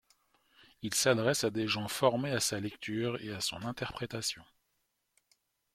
Il 0.81 0.95
s'adresse 0.95 1.43
à 1.43 1.51
des 1.51 1.67
gens 1.67 1.87
formés 1.87 2.31
à 2.31 2.39
sa 2.39 2.59
lecture 2.59 3.21
et 3.21 3.29
à 3.31 3.39
son 3.39 3.61
interprétation. 3.63 4.43